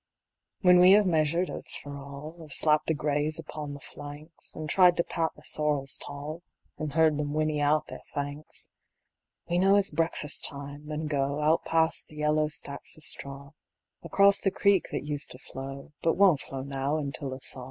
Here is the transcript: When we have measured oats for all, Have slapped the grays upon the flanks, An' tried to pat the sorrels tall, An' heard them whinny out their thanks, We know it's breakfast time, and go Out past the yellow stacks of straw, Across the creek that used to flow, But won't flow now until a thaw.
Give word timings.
When 0.61 0.79
we 0.79 0.93
have 0.93 1.05
measured 1.05 1.51
oats 1.51 1.75
for 1.75 1.95
all, 1.95 2.37
Have 2.39 2.53
slapped 2.53 2.87
the 2.87 2.95
grays 2.95 3.37
upon 3.37 3.75
the 3.75 3.79
flanks, 3.79 4.55
An' 4.55 4.65
tried 4.65 4.97
to 4.97 5.03
pat 5.03 5.29
the 5.35 5.43
sorrels 5.43 5.97
tall, 6.03 6.41
An' 6.79 6.89
heard 6.89 7.19
them 7.19 7.33
whinny 7.33 7.61
out 7.61 7.85
their 7.85 8.01
thanks, 8.11 8.71
We 9.47 9.59
know 9.59 9.75
it's 9.75 9.91
breakfast 9.91 10.43
time, 10.45 10.89
and 10.89 11.07
go 11.07 11.39
Out 11.41 11.65
past 11.65 12.07
the 12.07 12.15
yellow 12.15 12.47
stacks 12.47 12.97
of 12.97 13.03
straw, 13.03 13.51
Across 14.01 14.39
the 14.41 14.49
creek 14.49 14.87
that 14.91 15.05
used 15.05 15.29
to 15.33 15.37
flow, 15.37 15.91
But 16.01 16.17
won't 16.17 16.39
flow 16.41 16.63
now 16.63 16.97
until 16.97 17.31
a 17.31 17.39
thaw. 17.39 17.59